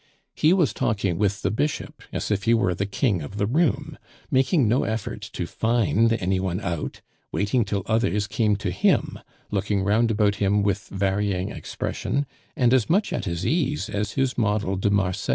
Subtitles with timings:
[0.33, 3.99] He was talking with the Bishop as if he were the king of the room;
[4.31, 9.19] making no effort to find any one out, waiting till others came to him,
[9.51, 12.25] looking round about him with varying expression,
[12.55, 15.29] and as much at his ease as his model de Marsay.